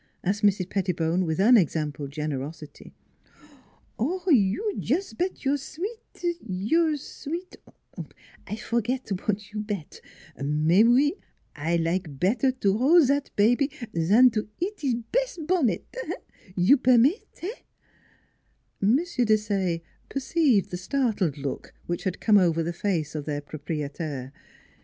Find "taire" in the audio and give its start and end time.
12.39-12.51